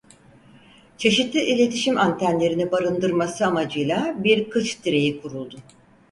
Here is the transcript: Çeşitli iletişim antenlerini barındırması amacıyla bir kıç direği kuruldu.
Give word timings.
Çeşitli 0.97 1.41
iletişim 1.41 1.97
antenlerini 1.97 2.71
barındırması 2.71 3.45
amacıyla 3.45 4.13
bir 4.23 4.49
kıç 4.49 4.83
direği 4.85 5.21
kuruldu. 5.21 5.59